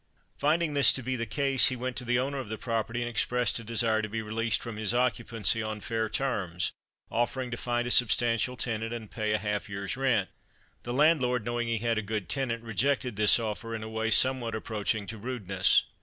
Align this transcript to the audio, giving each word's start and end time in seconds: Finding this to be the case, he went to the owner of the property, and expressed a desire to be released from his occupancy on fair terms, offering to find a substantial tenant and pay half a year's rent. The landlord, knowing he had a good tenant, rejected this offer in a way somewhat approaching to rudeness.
Finding 0.39 0.73
this 0.73 0.91
to 0.93 1.03
be 1.03 1.15
the 1.15 1.27
case, 1.27 1.67
he 1.67 1.75
went 1.75 1.95
to 1.97 2.03
the 2.03 2.17
owner 2.17 2.39
of 2.39 2.49
the 2.49 2.57
property, 2.57 3.03
and 3.03 3.07
expressed 3.09 3.59
a 3.59 3.63
desire 3.63 4.01
to 4.01 4.09
be 4.09 4.23
released 4.23 4.59
from 4.59 4.75
his 4.77 4.95
occupancy 4.95 5.61
on 5.61 5.79
fair 5.79 6.09
terms, 6.09 6.71
offering 7.11 7.51
to 7.51 7.55
find 7.57 7.87
a 7.87 7.91
substantial 7.91 8.57
tenant 8.57 8.93
and 8.93 9.11
pay 9.11 9.29
half 9.37 9.69
a 9.69 9.71
year's 9.71 9.95
rent. 9.95 10.29
The 10.81 10.91
landlord, 10.93 11.45
knowing 11.45 11.67
he 11.67 11.77
had 11.77 11.99
a 11.99 12.01
good 12.01 12.29
tenant, 12.29 12.63
rejected 12.63 13.15
this 13.15 13.37
offer 13.37 13.75
in 13.75 13.83
a 13.83 13.89
way 13.89 14.09
somewhat 14.09 14.55
approaching 14.55 15.05
to 15.05 15.19
rudeness. 15.19 15.83